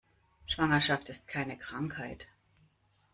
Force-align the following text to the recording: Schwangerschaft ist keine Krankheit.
Schwangerschaft 0.47 1.09
ist 1.09 1.27
keine 1.27 1.59
Krankheit. 1.59 2.27